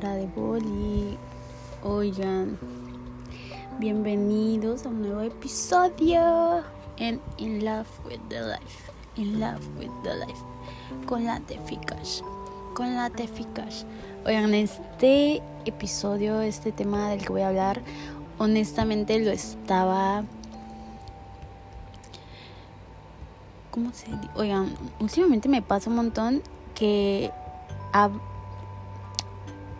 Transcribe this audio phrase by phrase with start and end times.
[0.00, 1.18] cara de boli.
[1.82, 2.56] Oigan,
[3.80, 6.62] bienvenidos a un nuevo episodio
[6.98, 8.92] en In Love with the Life.
[9.16, 10.40] In Love with the Life.
[11.06, 12.20] Con la Tefikash.
[12.74, 13.82] Con la Tefikash.
[14.24, 17.82] Oigan, este episodio, este tema del que voy a hablar,
[18.38, 20.22] honestamente lo estaba.
[23.72, 24.06] ¿Cómo se?
[24.36, 26.40] Oigan, últimamente me pasa un montón
[26.76, 27.32] que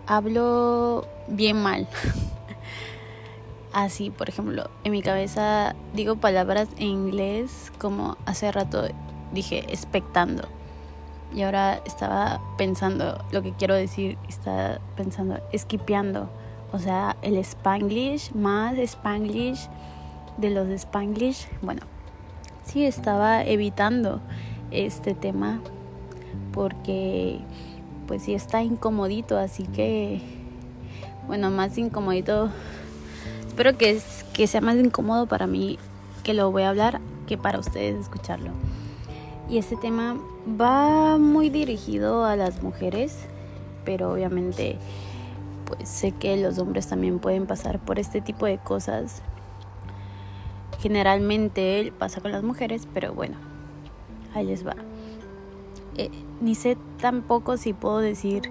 [0.08, 1.86] hablo bien mal.
[3.72, 8.88] Así, por ejemplo, en mi cabeza digo palabras en inglés como hace rato
[9.32, 10.48] dije expectando.
[11.34, 16.30] Y ahora estaba pensando lo que quiero decir, estaba pensando esquipeando.
[16.72, 19.68] O sea, el spanglish más spanglish
[20.38, 21.46] de los spanglish.
[21.60, 21.82] Bueno,
[22.64, 24.20] sí estaba evitando
[24.70, 25.60] este tema
[26.52, 27.40] porque
[28.08, 30.20] pues sí está incomodito, así que
[31.28, 32.48] bueno, más incomodito.
[33.46, 34.00] Espero que,
[34.32, 35.78] que sea más incómodo para mí
[36.24, 38.50] que lo voy a hablar que para ustedes escucharlo.
[39.48, 40.16] Y este tema
[40.60, 43.26] va muy dirigido a las mujeres,
[43.84, 44.78] pero obviamente
[45.66, 49.22] pues sé que los hombres también pueden pasar por este tipo de cosas.
[50.80, 53.36] Generalmente pasa con las mujeres, pero bueno,
[54.34, 54.76] ahí les va.
[55.96, 58.50] Eh, ni sé tampoco si puedo decir,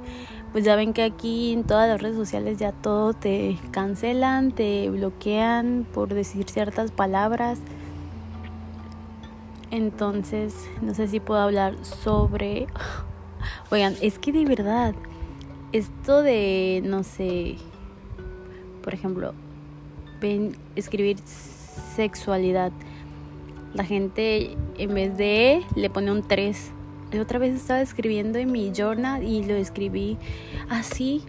[0.51, 4.89] pues ya ven que aquí en todas las redes sociales ya todo te cancelan, te
[4.89, 7.59] bloquean por decir ciertas palabras.
[9.69, 12.67] Entonces, no sé si puedo hablar sobre...
[13.71, 14.95] Oigan, es que de verdad,
[15.73, 17.57] esto de, no sé,
[18.81, 19.33] por ejemplo,
[20.21, 21.17] ven, escribir
[21.95, 22.71] sexualidad.
[23.73, 26.71] La gente en vez de le pone un 3
[27.19, 30.17] otra vez estaba escribiendo en mi journal y lo escribí
[30.69, 31.23] así,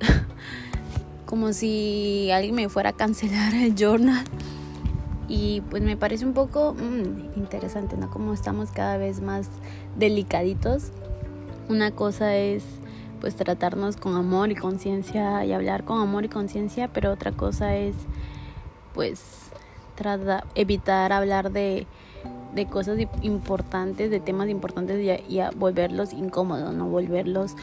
[1.26, 4.24] como si alguien me fuera a cancelar el journal.
[5.28, 8.10] Y pues me parece un poco mm, interesante, ¿no?
[8.10, 9.48] Como estamos cada vez más
[9.96, 10.90] delicaditos.
[11.68, 12.64] Una cosa es
[13.20, 17.76] pues tratarnos con amor y conciencia y hablar con amor y conciencia, pero otra cosa
[17.76, 17.94] es
[18.92, 19.22] pues
[20.54, 21.86] evitar hablar de
[22.54, 26.86] de cosas importantes, de temas importantes y a, volverlos incómodos, ¿no?
[26.86, 27.54] Volverlos,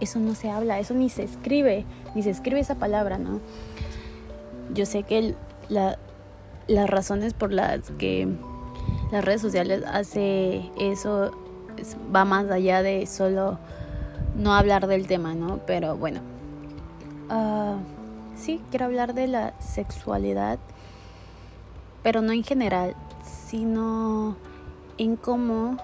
[0.00, 3.40] eso no se habla, eso ni se escribe, ni se escribe esa palabra, ¿no?
[4.74, 5.34] Yo sé que
[5.68, 5.98] la,
[6.66, 8.28] las razones por las que
[9.12, 11.30] las redes sociales hace eso
[12.14, 13.58] va más allá de solo
[14.36, 15.60] no hablar del tema, ¿no?
[15.66, 16.20] Pero bueno,
[17.30, 17.76] uh,
[18.36, 20.58] sí, quiero hablar de la sexualidad,
[22.02, 22.94] pero no en general,
[23.48, 24.36] sino
[24.98, 25.76] en cómo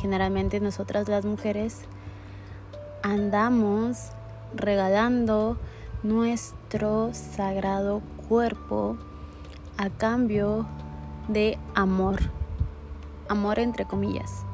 [0.00, 1.82] generalmente nosotras las mujeres
[3.02, 4.10] andamos
[4.54, 5.58] regalando
[6.02, 8.96] nuestro sagrado cuerpo
[9.76, 10.66] a cambio
[11.28, 12.20] de amor,
[13.28, 14.44] amor entre comillas.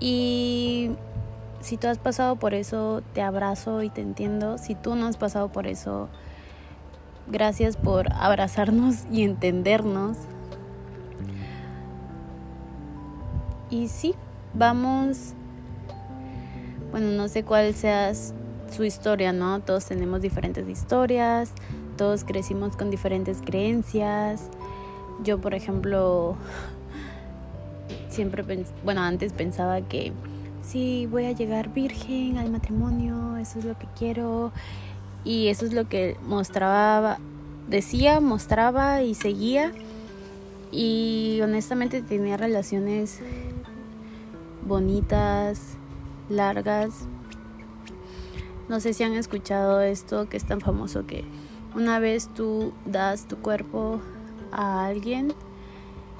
[0.00, 0.92] Y
[1.60, 4.58] si tú has pasado por eso, te abrazo y te entiendo.
[4.58, 6.08] Si tú no has pasado por eso,
[7.30, 10.16] Gracias por abrazarnos y entendernos.
[13.70, 14.14] Y sí,
[14.54, 15.34] vamos,
[16.90, 19.60] bueno, no sé cuál sea su historia, ¿no?
[19.60, 21.52] Todos tenemos diferentes historias,
[21.98, 24.48] todos crecimos con diferentes creencias.
[25.22, 26.36] Yo, por ejemplo,
[28.08, 28.42] siempre,
[28.84, 30.14] bueno, antes pensaba que
[30.62, 34.52] sí, voy a llegar virgen al matrimonio, eso es lo que quiero
[35.24, 37.18] y eso es lo que mostraba,
[37.68, 39.72] decía, mostraba y seguía
[40.70, 43.20] y honestamente tenía relaciones
[44.66, 45.76] bonitas,
[46.28, 47.06] largas.
[48.68, 51.24] No sé si han escuchado esto que es tan famoso que
[51.74, 54.00] una vez tú das tu cuerpo
[54.52, 55.32] a alguien,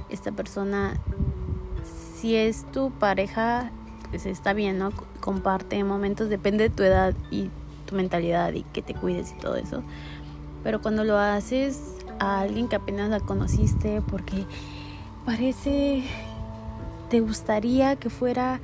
[0.08, 0.94] esta persona,
[2.16, 3.70] si es tu pareja,
[4.10, 4.92] pues está bien, ¿no?
[5.20, 7.50] Comparte momentos, depende de tu edad y
[7.88, 9.82] tu mentalidad y que te cuides y todo eso.
[10.62, 11.80] Pero cuando lo haces
[12.20, 14.44] a alguien que apenas la conociste, porque
[15.24, 16.04] parece,
[17.08, 18.60] te gustaría que fuera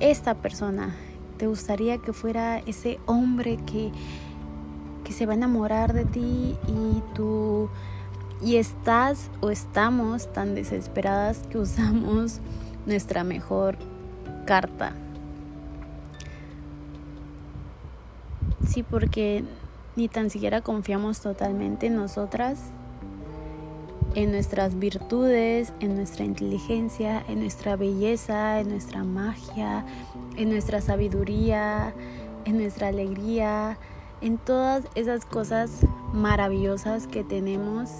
[0.00, 0.94] esta persona,
[1.38, 3.90] te gustaría que fuera ese hombre que,
[5.04, 7.68] que se va a enamorar de ti y tú
[8.42, 12.40] y estás o estamos tan desesperadas que usamos
[12.86, 13.78] nuestra mejor
[14.46, 14.94] carta
[18.72, 19.44] Sí, porque
[19.96, 22.72] ni tan siquiera confiamos totalmente en nosotras
[24.14, 29.84] en nuestras virtudes, en nuestra inteligencia, en nuestra belleza, en nuestra magia,
[30.36, 31.94] en nuestra sabiduría,
[32.44, 33.78] en nuestra alegría,
[34.20, 35.70] en todas esas cosas
[36.12, 37.90] maravillosas que tenemos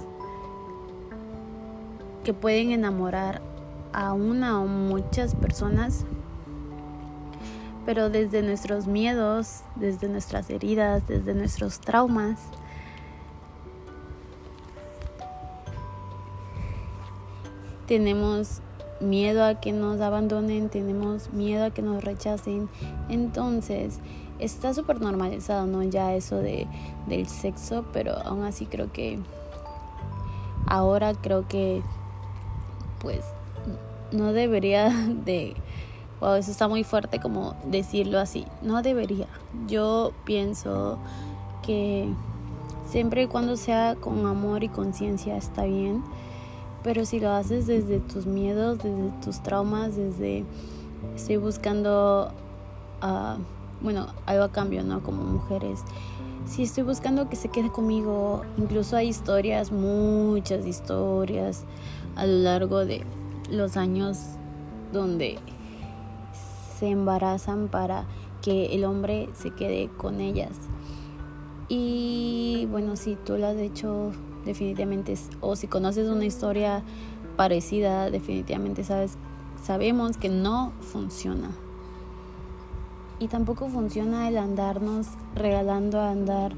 [2.25, 3.43] que pueden enamorar
[3.93, 6.05] a una o muchas personas,
[7.84, 12.38] pero desde nuestros miedos, desde nuestras heridas, desde nuestros traumas,
[17.87, 18.61] tenemos
[19.00, 22.69] miedo a que nos abandonen, tenemos miedo a que nos rechacen.
[23.08, 23.99] Entonces,
[24.38, 25.82] está súper normalizado, ¿no?
[25.82, 26.67] Ya eso de,
[27.06, 29.19] del sexo, pero aún así creo que
[30.67, 31.82] ahora creo que
[33.00, 33.20] pues
[34.12, 34.88] no debería
[35.25, 35.55] de...
[36.23, 38.47] Wow, eso está muy fuerte como decirlo así.
[38.63, 39.27] No debería.
[39.67, 40.99] Yo pienso
[41.63, 42.09] que
[42.89, 46.03] siempre y cuando sea con amor y conciencia está bien
[46.83, 50.45] pero si lo haces desde tus miedos, desde tus traumas, desde
[51.15, 52.33] estoy buscando,
[53.03, 53.41] uh,
[53.81, 55.03] bueno, algo a cambio, ¿no?
[55.03, 55.81] Como mujeres.
[56.47, 61.65] Si estoy buscando que se quede conmigo, incluso hay historias, muchas historias
[62.17, 63.05] a lo largo de
[63.49, 64.19] los años
[64.93, 65.39] donde
[66.82, 68.06] se embarazan para
[68.43, 70.50] que el hombre se quede con ellas.
[71.69, 74.11] Y bueno, si tú lo has hecho
[74.44, 76.82] definitivamente, o si conoces una historia
[77.37, 79.17] parecida, definitivamente sabes,
[79.62, 81.52] sabemos que no funciona.
[83.20, 85.06] Y tampoco funciona el andarnos
[85.37, 86.52] regalando andar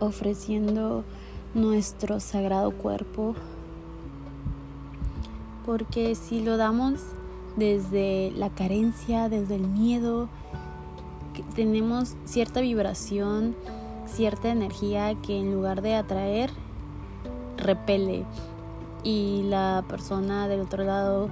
[0.00, 1.04] ofreciendo
[1.54, 3.36] nuestro sagrado cuerpo.
[5.64, 7.00] Porque si lo damos
[7.56, 10.28] desde la carencia, desde el miedo,
[11.54, 13.54] tenemos cierta vibración,
[14.06, 16.50] cierta energía que en lugar de atraer,
[17.56, 18.24] repele.
[19.02, 21.30] Y la persona del otro lado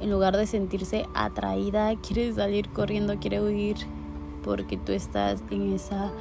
[0.00, 3.76] en lugar de sentirse atraída quiere salir corriendo, quiere huir
[4.44, 6.12] porque tú estás en esa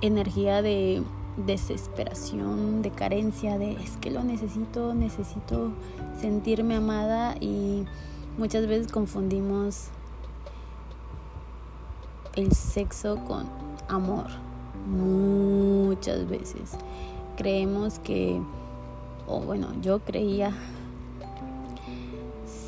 [0.00, 1.02] energía de
[1.46, 5.72] desesperación, de carencia, de es que lo necesito, necesito
[6.20, 7.84] sentirme amada y
[8.36, 9.88] muchas veces confundimos
[12.34, 13.46] el sexo con
[13.88, 14.26] amor,
[14.86, 16.76] muchas veces
[17.36, 18.40] creemos que,
[19.26, 20.52] o bueno, yo creía,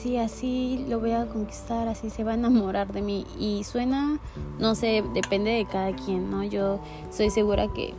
[0.00, 3.26] si así lo voy a conquistar, así se va a enamorar de mí.
[3.38, 4.18] Y suena,
[4.58, 6.42] no sé, depende de cada quien, ¿no?
[6.42, 6.80] Yo
[7.10, 7.92] soy segura que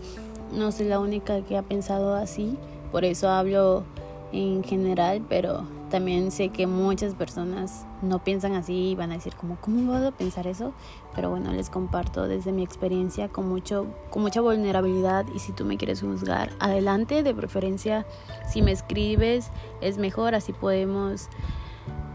[0.51, 2.57] no soy la única que ha pensado así,
[2.91, 3.83] por eso hablo
[4.31, 9.35] en general, pero también sé que muchas personas no piensan así y van a decir
[9.35, 10.73] como, ¿cómo a pensar eso?
[11.13, 15.65] Pero bueno, les comparto desde mi experiencia con, mucho, con mucha vulnerabilidad y si tú
[15.65, 18.05] me quieres juzgar, adelante, de preferencia,
[18.49, 19.51] si me escribes
[19.81, 21.27] es mejor, así podemos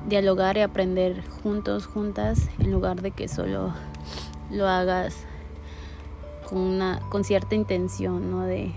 [0.08, 3.74] dialogar y aprender juntos, juntas, en lugar de que solo
[4.50, 5.25] lo hagas
[6.48, 8.42] con, una, con cierta intención, ¿no?
[8.42, 8.72] De,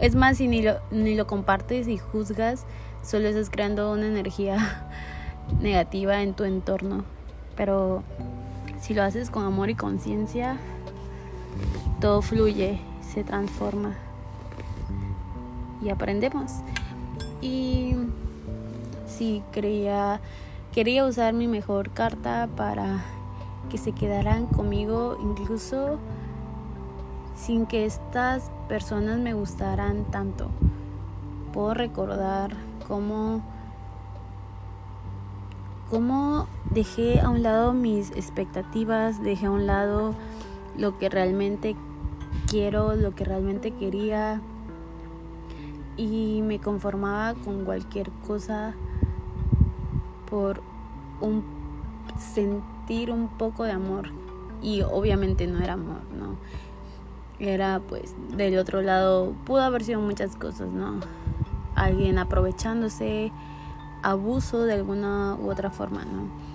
[0.00, 2.64] es más, si ni lo, ni lo compartes y juzgas,
[3.02, 4.86] solo estás creando una energía
[5.60, 7.04] negativa en tu entorno.
[7.56, 8.02] Pero
[8.80, 10.58] si lo haces con amor y conciencia,
[12.00, 12.80] todo fluye,
[13.12, 13.94] se transforma
[15.82, 16.52] y aprendemos.
[17.42, 17.94] Y
[19.06, 20.20] sí, quería,
[20.72, 23.02] quería usar mi mejor carta para
[23.70, 25.98] que se quedaran conmigo incluso
[27.40, 30.50] sin que estas personas me gustaran tanto.
[31.52, 32.52] Puedo recordar
[32.86, 33.42] cómo,
[35.88, 40.14] cómo dejé a un lado mis expectativas, dejé a un lado
[40.76, 41.76] lo que realmente
[42.46, 44.42] quiero, lo que realmente quería
[45.96, 48.74] y me conformaba con cualquier cosa
[50.28, 50.62] por
[51.20, 51.42] un
[52.18, 54.10] sentir un poco de amor
[54.62, 56.36] y obviamente no era amor, ¿no?
[57.40, 61.00] Era pues del otro lado pudo haber sido muchas cosas, ¿no?
[61.80, 63.32] alguien aprovechándose,
[64.02, 66.50] abuso de alguna u otra forma, ¿no?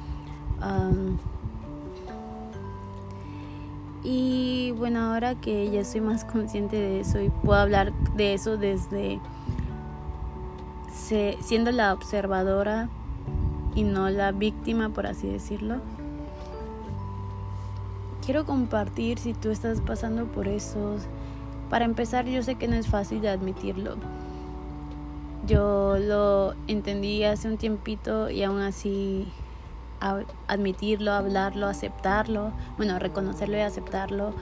[4.04, 8.58] y bueno, ahora que ya soy más consciente de eso y puedo hablar de eso
[8.58, 9.20] desde
[11.42, 12.89] siendo la observadora
[13.75, 15.82] y no la víctima, por así decirlo.
[18.25, 20.98] Quiero compartir si tú estás pasando por eso.
[21.70, 23.96] Para empezar, yo sé que no es fácil admitirlo
[25.46, 29.27] yo lo entendí hace un tiempito y aún así
[30.48, 34.34] admitirlo, hablarlo, aceptarlo, bueno, reconocerlo y aceptarlo,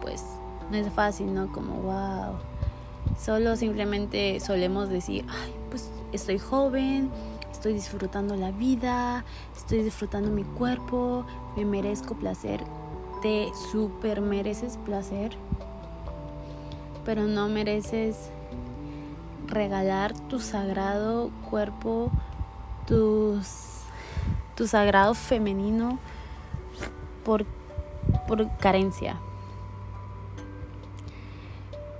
[0.00, 0.24] pues
[0.70, 1.52] no es fácil, ¿no?
[1.52, 2.38] Como, wow,
[3.18, 7.10] Solo simplemente solemos decir, ay, pues estoy joven,
[7.52, 11.24] estoy disfrutando la vida, estoy disfrutando mi cuerpo,
[11.56, 12.64] me merezco placer.
[13.22, 15.30] Te super mereces placer,
[17.04, 18.30] pero no mereces
[19.46, 22.10] regalar tu sagrado cuerpo,
[22.86, 23.46] tus,
[24.56, 26.00] tu sagrado femenino
[27.24, 27.46] por,
[28.26, 29.20] por carencia.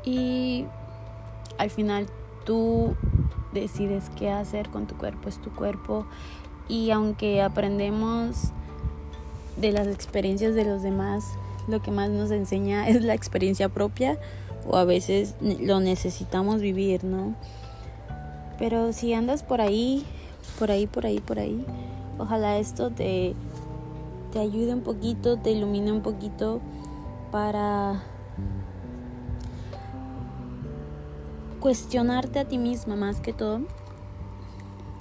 [0.04, 0.66] Y
[1.58, 2.08] al final
[2.44, 2.96] tú
[3.52, 6.06] decides qué hacer con tu cuerpo, es tu cuerpo.
[6.68, 8.52] Y aunque aprendemos
[9.56, 11.24] de las experiencias de los demás,
[11.68, 14.18] lo que más nos enseña es la experiencia propia
[14.66, 17.34] o a veces lo necesitamos vivir, ¿no?
[18.58, 20.04] Pero si andas por ahí,
[20.58, 21.64] por ahí, por ahí, por ahí,
[22.18, 23.34] ojalá esto te,
[24.32, 26.60] te ayude un poquito, te ilumine un poquito
[27.32, 28.02] para
[31.58, 33.62] cuestionarte a ti misma más que todo.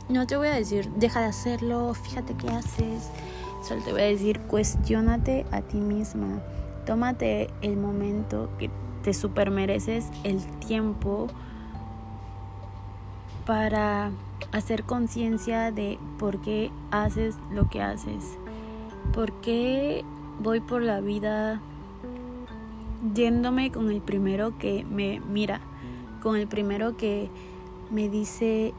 [0.10, 3.10] No te voy a decir, deja de hacerlo, fíjate qué haces.
[3.68, 6.42] Te voy a decir, cuestionate a ti misma.
[6.86, 8.70] Tómate el momento que
[9.04, 11.28] te super mereces, el tiempo
[13.46, 14.12] para
[14.52, 18.38] hacer conciencia de por qué haces lo que haces.
[19.14, 20.04] ¿Por qué
[20.40, 21.62] voy por la vida
[23.14, 25.62] yéndome con el primero que me mira?
[26.22, 27.30] con el primero que
[27.90, 28.74] me dice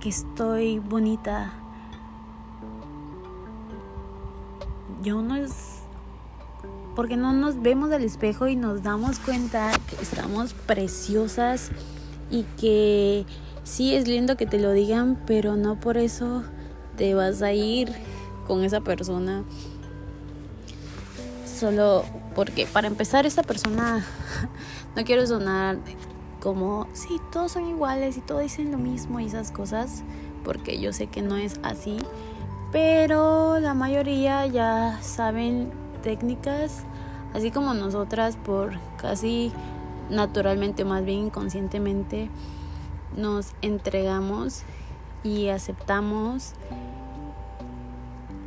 [0.00, 1.59] que estoy bonita.
[5.02, 5.80] Yo no es
[6.94, 11.70] porque no nos vemos al espejo y nos damos cuenta que estamos preciosas
[12.30, 13.24] y que
[13.64, 16.42] sí es lindo que te lo digan, pero no por eso
[16.96, 17.92] te vas a ir
[18.46, 19.44] con esa persona.
[21.46, 22.04] Solo
[22.34, 24.04] porque para empezar esa persona
[24.96, 25.78] no quiero sonar
[26.40, 30.02] como, sí, todos son iguales y todos dicen lo mismo y esas cosas,
[30.44, 31.98] porque yo sé que no es así,
[32.72, 35.72] pero la mayoría ya saben
[36.02, 36.84] técnicas,
[37.34, 39.52] así como nosotras por casi
[40.08, 42.30] naturalmente, más bien inconscientemente,
[43.16, 44.62] nos entregamos
[45.22, 46.52] y aceptamos,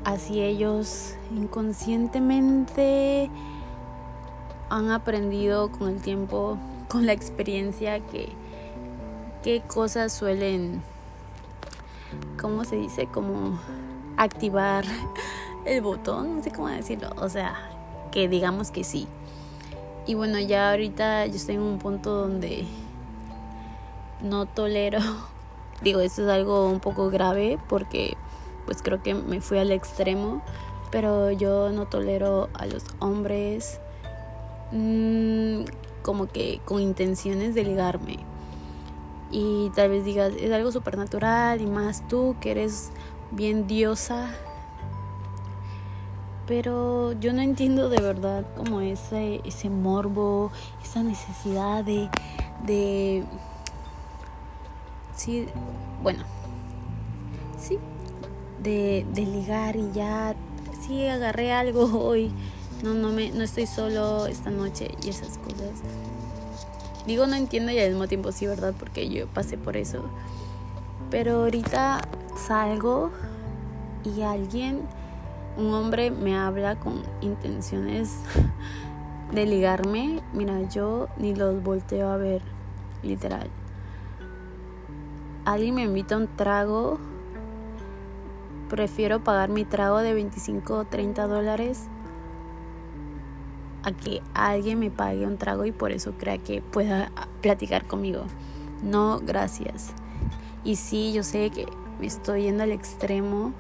[0.04, 3.30] así ellos inconscientemente
[4.70, 8.30] han aprendido con el tiempo con la experiencia que
[9.44, 10.82] qué cosas suelen,
[12.40, 13.08] ¿cómo se dice?
[13.08, 13.60] Como
[14.24, 14.86] activar
[15.66, 17.56] el botón, no sé cómo decirlo, o sea,
[18.12, 19.08] que digamos que sí.
[20.06, 22.66] Y bueno, ya ahorita yo estoy en un punto donde
[24.22, 25.00] no tolero,
[25.82, 28.18] digo, esto es algo un poco grave porque
[28.66, 30.42] pues creo que me fui al extremo,
[30.92, 33.80] pero yo no tolero a los hombres
[34.72, 35.64] mmm,
[36.02, 38.20] como que con intenciones de ligarme.
[39.32, 42.92] Y tal vez digas, es algo supernatural y más tú que eres
[43.36, 44.36] bien diosa.
[46.48, 50.52] Pero yo no entiendo de verdad como ese, ese morbo,
[50.84, 52.10] esa necesidad de,
[52.66, 53.24] de...
[55.16, 55.48] Sí,
[56.02, 56.24] bueno,
[57.58, 57.80] sí,
[58.62, 60.36] de, ligar y ya,
[60.86, 62.34] sí, agarré algo hoy
[62.84, 65.72] no, no, me, no estoy solo esta noche y esas cosas.
[67.08, 68.74] Digo, no entiendo y al mismo tiempo sí, ¿verdad?
[68.78, 70.04] Porque yo pasé por eso.
[71.10, 72.02] Pero ahorita
[72.36, 73.12] salgo
[74.04, 74.82] y alguien,
[75.58, 78.20] un hombre me habla con intenciones
[79.32, 80.22] de ligarme.
[80.34, 82.42] Mira, yo ni los volteo a ver,
[83.02, 83.50] literal.
[85.46, 87.00] Alguien me invita a un trago.
[88.70, 91.88] Prefiero pagar mi trago de 25 o 30 dólares
[93.84, 97.12] a que alguien me pague un trago y por eso crea que pueda
[97.42, 98.24] platicar conmigo.
[98.82, 99.94] No, gracias.
[100.64, 101.68] Y sí, yo sé que
[102.08, 103.54] estoy yendo al extremo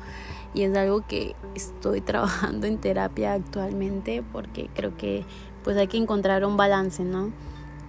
[0.53, 5.25] y es algo que estoy trabajando en terapia actualmente porque creo que
[5.63, 7.31] pues hay que encontrar un balance, ¿no?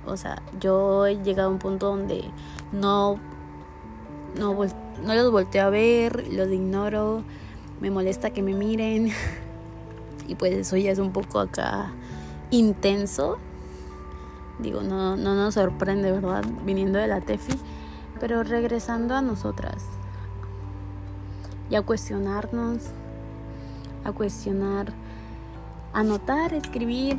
[0.07, 2.25] O sea, yo he llegado a un punto donde
[2.73, 3.19] no
[4.39, 4.55] no,
[5.05, 7.23] no los volteo a ver, los ignoro,
[7.81, 9.13] me molesta que me miren
[10.29, 11.93] y pues eso ya es un poco acá
[12.51, 13.39] intenso.
[14.59, 16.45] Digo, no, no nos sorprende, ¿verdad?
[16.65, 17.55] Viniendo de la TEFI.
[18.21, 19.85] Pero regresando a nosotras.
[21.71, 22.83] Y a cuestionarnos.
[24.05, 24.93] A cuestionar.
[25.93, 27.19] Anotar, escribir.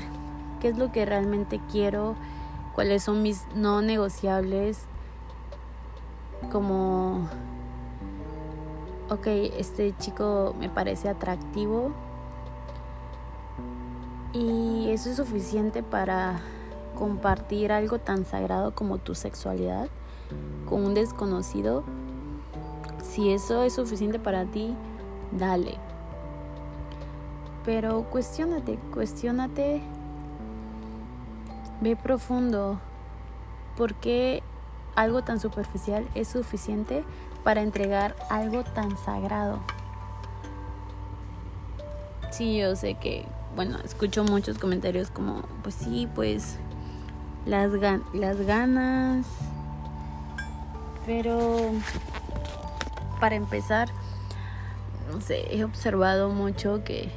[0.59, 2.15] ¿Qué es lo que realmente quiero?
[2.73, 4.85] ¿Cuáles son mis no negociables?
[6.51, 7.27] Como...
[9.09, 11.91] Ok, este chico me parece atractivo
[14.35, 16.41] y eso es suficiente para
[16.97, 19.87] compartir algo tan sagrado como tu sexualidad
[20.67, 21.83] con un desconocido,
[23.15, 24.75] si eso es suficiente para ti,
[25.31, 25.77] dale.
[27.63, 29.81] Pero cuestionate, cuestionate,
[31.79, 32.77] ve profundo,
[33.77, 34.43] ¿por qué
[34.95, 37.05] algo tan superficial es suficiente
[37.45, 39.59] para entregar algo tan sagrado?
[42.31, 46.57] Sí, yo sé que, bueno, escucho muchos comentarios como, pues sí, pues
[47.45, 47.71] las,
[48.13, 49.25] las ganas,
[51.05, 51.71] pero
[53.25, 53.89] para empezar,
[55.11, 57.09] no sé, he observado mucho que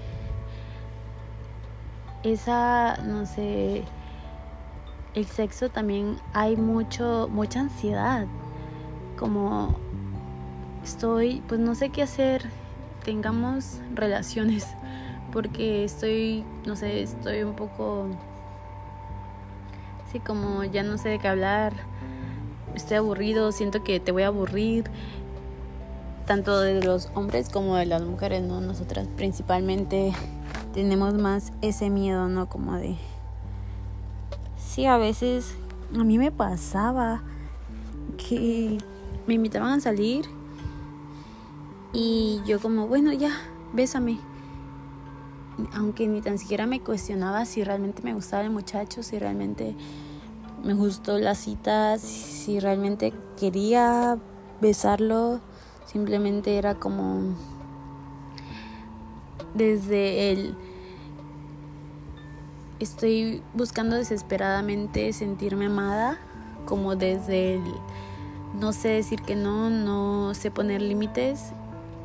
[2.23, 3.85] esa, no sé,
[5.13, 8.27] el sexo también hay mucho, mucha ansiedad.
[9.19, 9.77] Como
[10.83, 12.49] estoy, pues no sé qué hacer,
[13.05, 14.67] tengamos relaciones,
[15.31, 18.07] porque estoy, no sé, estoy un poco,
[20.11, 21.75] sí, como ya no sé de qué hablar,
[22.75, 24.85] estoy aburrido, siento que te voy a aburrir,
[26.29, 28.61] tanto de los hombres como de las mujeres, ¿no?
[28.61, 30.13] Nosotras principalmente
[30.75, 32.51] tenemos más ese miedo, ¿no?
[32.51, 32.99] Como de...
[34.59, 35.55] Sí, a veces
[35.99, 37.23] a mí me pasaba
[38.19, 38.77] que
[39.27, 40.27] me invitaban a salir
[41.95, 43.31] y yo como, bueno, ya,
[43.73, 44.19] bésame.
[45.73, 49.75] Aunque ni tan siquiera me cuestionaba si realmente me gustaba el muchacho, si realmente
[50.63, 54.19] me gustó la cita, si realmente quería
[54.61, 55.41] besarlo,
[55.91, 57.35] simplemente era como
[59.55, 60.55] desde el
[62.79, 66.19] estoy buscando desesperadamente sentirme amada,
[66.67, 67.63] como desde el
[68.55, 71.53] no sé decir que no, no sé poner límites,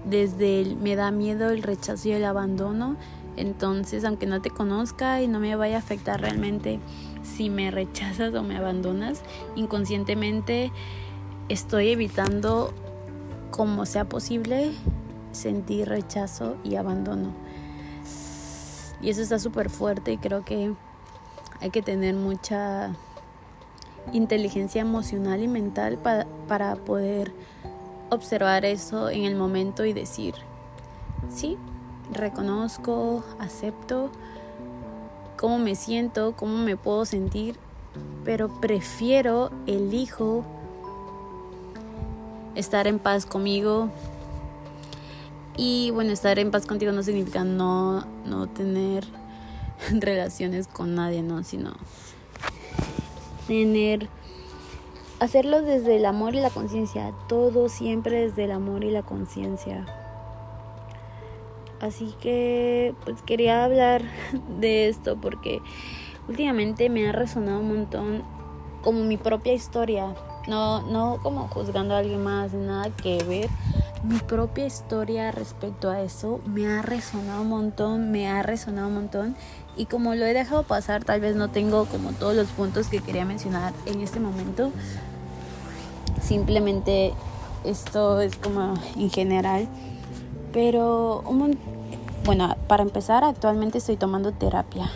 [0.06, 2.96] desde el me da miedo el rechazo y el abandono,
[3.38, 6.80] entonces aunque no te conozca y no me vaya a afectar realmente
[7.24, 9.22] si me rechazas o me abandonas,
[9.56, 10.72] inconscientemente
[11.50, 12.74] estoy evitando
[13.54, 14.72] como sea posible
[15.32, 17.34] sentir rechazo y abandono.
[19.00, 20.74] Y eso está súper fuerte y creo que
[21.62, 22.96] hay que tener mucha
[24.12, 27.32] inteligencia emocional y mental para, para poder
[28.10, 30.34] observar eso en el momento y decir,
[31.30, 31.56] sí,
[32.12, 34.10] reconozco, acepto
[35.38, 37.58] cómo me siento, cómo me puedo sentir,
[38.26, 40.44] pero prefiero, elijo
[42.56, 43.90] estar en paz conmigo,
[45.56, 49.06] y bueno, estar en paz contigo no significa no, no tener
[49.92, 51.44] relaciones con nadie, ¿no?
[51.44, 51.74] Sino
[53.48, 54.10] tener...
[55.20, 57.14] Hacerlo desde el amor y la conciencia.
[57.30, 59.86] Todo siempre desde el amor y la conciencia.
[61.80, 64.02] Así que pues quería hablar
[64.60, 65.62] de esto porque
[66.28, 68.24] últimamente me ha resonado un montón
[68.82, 70.14] como mi propia historia.
[70.48, 73.50] No, no como juzgando a alguien más, nada que ver
[74.04, 78.96] mi propia historia respecto a eso me ha resonado un montón, me ha resonado un
[78.96, 79.36] montón
[79.78, 83.00] y como lo he dejado pasar, tal vez no tengo como todos los puntos que
[83.00, 84.72] quería mencionar en este momento.
[86.22, 87.14] Simplemente
[87.64, 89.68] esto es como en general,
[90.52, 91.24] pero
[92.26, 94.92] bueno, para empezar, actualmente estoy tomando terapia.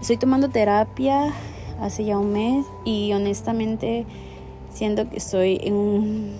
[0.00, 1.32] Estoy tomando terapia
[1.80, 4.06] hace ya un mes y honestamente
[4.72, 6.32] siento que estoy en un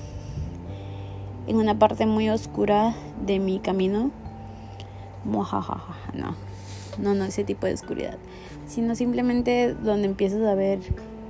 [1.47, 4.11] en una parte muy oscura de mi camino.
[6.15, 6.35] No,
[6.99, 8.19] no, no ese tipo de oscuridad,
[8.67, 10.81] sino simplemente donde empiezas a ver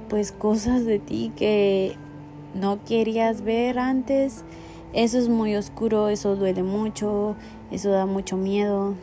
[0.08, 1.96] pues cosas de ti que
[2.54, 4.44] no querías ver antes.
[4.92, 7.34] Eso es muy oscuro, eso duele mucho,
[7.70, 8.94] eso da mucho miedo.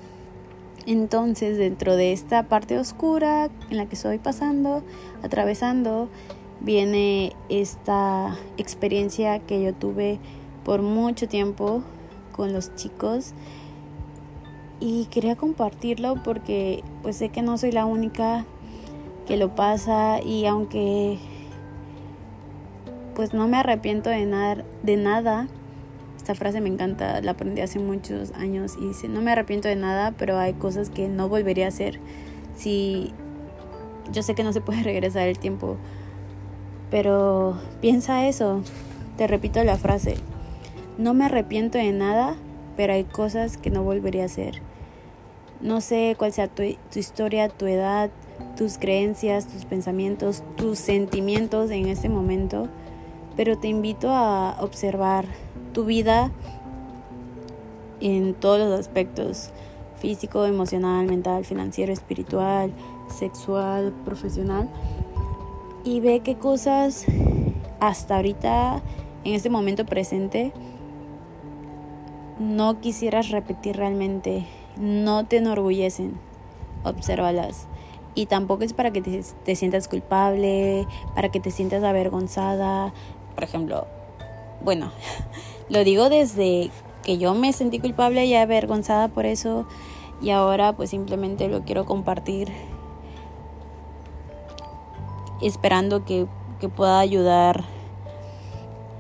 [0.86, 4.84] Entonces, dentro de esta parte oscura en la que estoy pasando,
[5.24, 6.10] atravesando,
[6.62, 10.20] viene esta experiencia que yo tuve
[10.64, 11.84] por mucho tiempo
[12.32, 13.34] con los chicos.
[14.80, 18.46] Y quería compartirlo porque pues sé que no soy la única
[19.28, 21.20] que lo pasa y aunque
[23.14, 25.50] pues no me arrepiento de nada, de nada
[26.30, 29.76] esta frase me encanta, la aprendí hace muchos años y dice, no me arrepiento de
[29.76, 32.00] nada, pero hay cosas que no volvería a hacer
[32.56, 33.14] si
[34.12, 35.78] yo sé que no se puede regresar el tiempo,
[36.90, 38.62] pero piensa eso,
[39.18, 40.16] te repito la frase,
[40.98, 42.36] no me arrepiento de nada,
[42.76, 44.62] pero hay cosas que no volvería a hacer.
[45.62, 46.64] No sé cuál sea tu,
[46.96, 48.10] historia, tu edad,
[48.56, 52.70] tus creencias, tus pensamientos, tus sentimientos en este momento,
[53.36, 55.26] pero te invito a observar
[55.74, 56.32] tu vida
[58.00, 59.50] en todos los aspectos,
[59.98, 62.72] físico, emocional, mental, financiero, espiritual,
[63.10, 64.70] sexual, profesional,
[65.84, 67.06] y ve qué cosas
[67.80, 68.82] hasta ahorita,
[69.24, 70.52] en este momento presente,
[72.40, 74.46] no quisieras repetir realmente,
[74.78, 76.20] no te enorgullecen,
[76.84, 77.68] obsérvalas.
[78.16, 82.94] Y tampoco es para que te, te, sientas culpable, para que te sientas avergonzada.
[83.36, 83.88] Por ejemplo,
[84.64, 84.92] bueno,
[85.70, 86.72] lo digo desde
[87.04, 89.68] que yo me sentí culpable y avergonzada por eso
[90.22, 92.52] y ahora pues simplemente lo quiero compartir
[95.48, 96.28] esperando que,
[96.60, 97.64] que pueda ayudar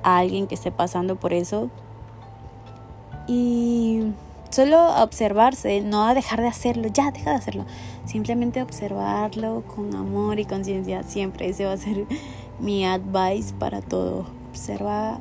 [0.03, 1.69] a alguien que esté pasando por eso
[3.27, 4.11] y
[4.49, 7.65] solo observarse, no a dejar de hacerlo, ya deja de hacerlo,
[8.05, 12.05] simplemente observarlo con amor y conciencia, siempre ese va a ser
[12.59, 14.25] mi advice para todo.
[14.49, 15.19] Observa,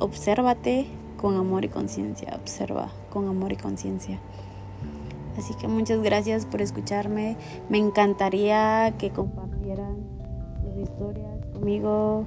[0.00, 4.18] obsérvate con amor y conciencia, observa con amor y conciencia.
[5.38, 7.36] Así que muchas gracias por escucharme.
[7.68, 9.10] Me encantaría que
[11.52, 12.24] conmigo,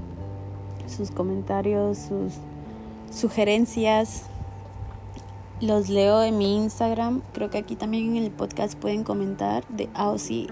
[0.88, 2.34] sus comentarios, sus
[3.12, 4.24] sugerencias.
[5.60, 7.22] Los leo en mi Instagram.
[7.34, 10.48] Creo que aquí también en el podcast pueden comentar de ah, sí.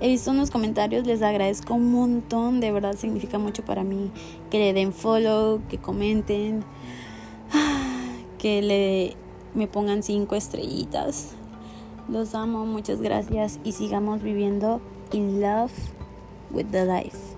[0.00, 4.10] He visto unos comentarios, les agradezco un montón, de verdad significa mucho para mí
[4.50, 6.64] que le den follow, que comenten,
[8.38, 9.16] que le
[9.54, 11.34] me pongan cinco estrellitas.
[12.08, 14.80] Los amo, muchas gracias y sigamos viviendo
[15.12, 15.72] in love
[16.50, 17.33] with the life.